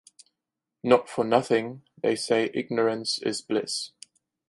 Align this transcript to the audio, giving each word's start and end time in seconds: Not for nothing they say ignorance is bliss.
Not 0.83 1.07
for 1.09 1.23
nothing 1.23 1.83
they 2.01 2.15
say 2.15 2.49
ignorance 2.55 3.19
is 3.19 3.43
bliss. 3.43 3.91